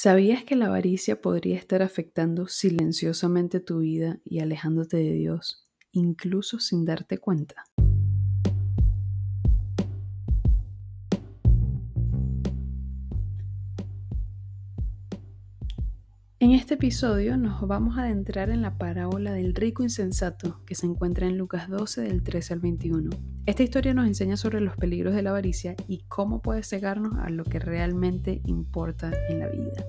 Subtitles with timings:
[0.00, 6.60] ¿Sabías que la avaricia podría estar afectando silenciosamente tu vida y alejándote de Dios, incluso
[6.60, 7.64] sin darte cuenta?
[16.48, 20.86] En este episodio nos vamos a adentrar en la parábola del rico insensato que se
[20.86, 23.10] encuentra en Lucas 12 del 13 al 21.
[23.44, 27.28] Esta historia nos enseña sobre los peligros de la avaricia y cómo puede cegarnos a
[27.28, 29.84] lo que realmente importa en la vida.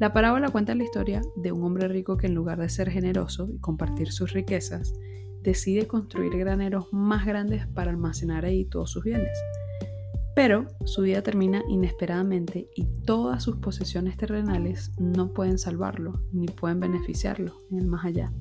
[0.00, 3.50] La parábola cuenta la historia de un hombre rico que en lugar de ser generoso
[3.52, 4.94] y compartir sus riquezas,
[5.42, 9.38] decide construir graneros más grandes para almacenar ahí todos sus bienes.
[10.34, 16.80] Pero su vida termina inesperadamente y todas sus posesiones terrenales no pueden salvarlo ni pueden
[16.80, 18.32] beneficiarlo en el más allá.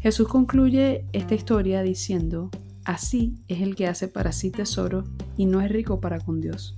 [0.00, 2.50] Jesús concluye esta historia diciendo,
[2.84, 5.04] así es el que hace para sí tesoro
[5.36, 6.76] y no es rico para con Dios.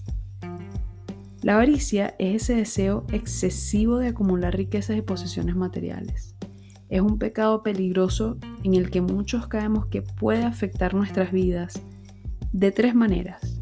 [1.43, 6.35] La avaricia es ese deseo excesivo de acumular riquezas y posesiones materiales.
[6.89, 11.81] Es un pecado peligroso en el que muchos caemos que puede afectar nuestras vidas
[12.53, 13.58] de tres maneras.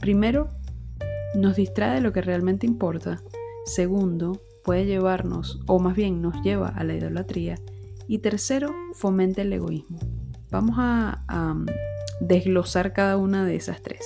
[0.00, 0.48] Primero,
[1.34, 3.22] nos distrae de lo que realmente importa.
[3.66, 7.56] Segundo, puede llevarnos, o más bien nos lleva a la idolatría.
[8.08, 9.98] Y tercero, fomenta el egoísmo.
[10.50, 11.66] Vamos a, mm,
[12.26, 14.00] desglosar cada una de esas tres.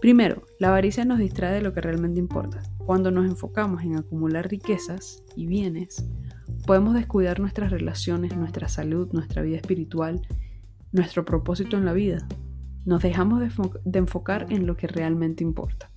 [0.00, 2.62] Primero, la avaricia nos distrae de lo que realmente importa.
[2.78, 6.04] Cuando nos enfocamos en acumular riquezas y bienes,
[6.66, 10.20] podemos descuidar nuestras relaciones, nuestra salud, nuestra vida espiritual,
[10.92, 12.26] nuestro propósito en la vida
[12.84, 15.90] nos dejamos de, enfocar en lo que realmente importa.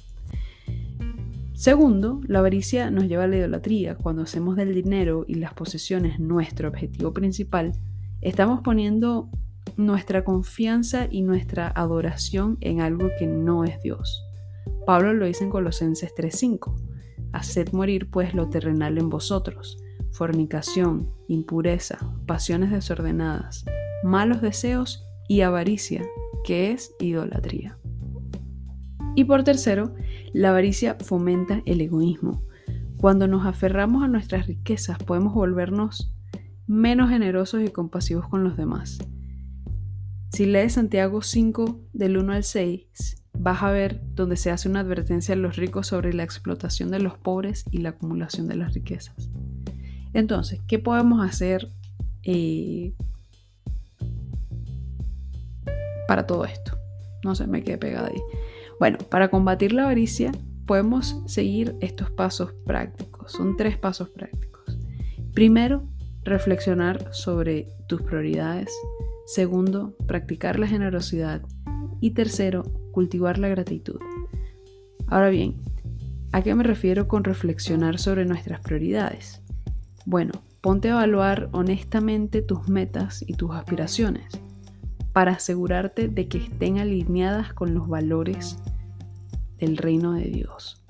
[1.54, 3.96] Segundo, la avaricia nos lleva a la idolatría.
[3.96, 7.74] Cuando hacemos del dinero y las posesiones nuestro objetivo principal,
[8.22, 9.30] estamos poniendo
[9.78, 14.24] nuestra confianza y nuestra adoración en algo que no es Dios.
[14.86, 16.76] Pablo lo dice en Colosenses 3:5.
[17.32, 19.78] Haced morir pues lo terrenal en vosotros,
[20.12, 23.66] fornicación, impureza, pasiones desordenadas,
[24.04, 26.04] malos deseos y avaricia,
[26.44, 27.78] que es idolatría.
[29.16, 29.94] Y por tercero,
[30.34, 32.44] la avaricia fomenta el egoísmo.
[32.98, 36.14] Cuando nos aferramos a nuestras riquezas podemos volvernos
[36.68, 38.98] menos generosos y compasivos con los demás.
[40.32, 44.80] Si lees Santiago 5 del 1 al 6, vas a ver donde se hace una
[44.80, 48.74] advertencia a los ricos sobre la explotación de los pobres y la acumulación de las
[48.74, 49.30] riquezas.
[50.14, 51.68] Entonces, ¿qué podemos hacer
[52.24, 52.94] eh,
[56.08, 56.78] para todo esto.
[57.24, 58.22] No se me quede pegada ahí.
[58.80, 60.32] Bueno, para combatir la avaricia
[60.66, 63.32] podemos seguir estos pasos prácticos.
[63.32, 64.78] Son tres pasos prácticos.
[65.34, 65.84] Primero,
[66.24, 68.72] reflexionar sobre tus prioridades.
[69.26, 71.42] Segundo, practicar la generosidad.
[72.02, 74.00] Y tercero, cultivar la gratitud.
[75.08, 75.62] Ahora bien,
[76.32, 79.42] ¿a qué me refiero con reflexionar sobre nuestras prioridades?
[80.06, 84.43] Bueno, ponte a evaluar honestamente tus metas y tus aspiraciones
[85.14, 88.58] para asegurarte de que estén alineadas con los valores
[89.60, 90.82] del reino de Dios.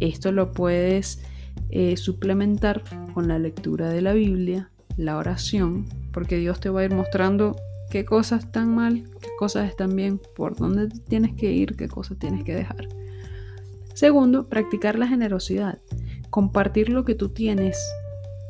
[0.00, 1.22] Esto lo puedes
[1.70, 2.82] eh, suplementar
[3.14, 7.56] con la lectura de la Biblia, la oración, porque Dios te va a ir mostrando
[7.90, 12.18] qué cosas están mal, qué cosas están bien, por dónde tienes que ir, qué cosas
[12.18, 12.88] tienes que dejar.
[13.94, 15.78] Segundo, practicar la generosidad,
[16.30, 17.78] compartir lo que tú tienes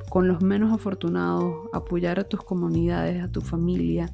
[0.09, 4.13] con los menos afortunados, apoyar a tus comunidades, a tu familia,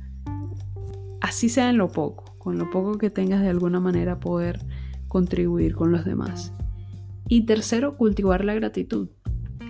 [1.20, 4.64] así sea en lo poco, con lo poco que tengas de alguna manera poder
[5.08, 6.52] contribuir con los demás.
[7.28, 9.08] Y tercero, cultivar la gratitud,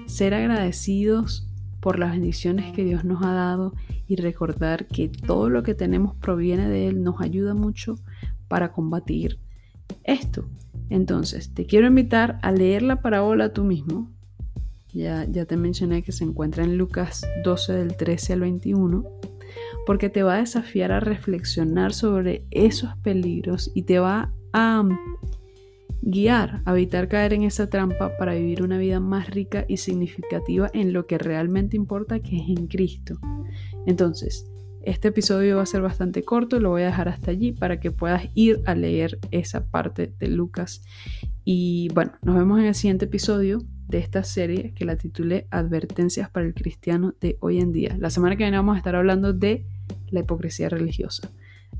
[0.06, 1.48] ser agradecidos
[1.80, 3.72] por las bendiciones que Dios nos ha dado
[4.08, 7.96] y recordar que todo lo que tenemos proviene de Él, nos ayuda mucho
[8.48, 9.38] para combatir
[10.04, 10.48] esto.
[10.90, 14.10] Entonces, te quiero invitar a leer la parábola tú mismo.
[14.92, 19.04] Ya, te mencioné que se encuentra en Lucas 12 del 13 al 21
[19.86, 24.84] porque te va a desafiar a reflexionar sobre esos peligros y te va a
[26.02, 30.70] guiar a evitar caer en esa trampa para vivir una vida más rica y significativa
[30.72, 33.18] en lo que realmente importa, que es en Cristo.
[33.86, 34.50] Entonces,
[34.82, 37.90] este episodio va a ser bastante corto, lo voy a dejar hasta allí para que
[37.90, 40.82] puedas ir a leer esa parte de Lucas.
[41.44, 43.58] Y bueno, nos vemos en el siguiente episodio
[43.88, 47.96] de esta serie que la titulé Advertencias para el cristiano de hoy en día.
[47.98, 49.66] La semana que viene vamos a estar hablando de
[50.08, 51.30] la hipocresía religiosa.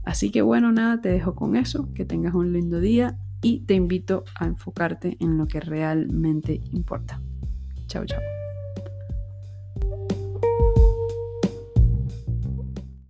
[0.05, 3.75] Así que bueno, nada, te dejo con eso, que tengas un lindo día y te
[3.75, 7.21] invito a enfocarte en lo que realmente importa.
[7.87, 8.36] Chao, chao.